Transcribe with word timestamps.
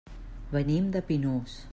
Venim 0.55 0.87
de 0.95 1.03
Pinós. 1.11 1.61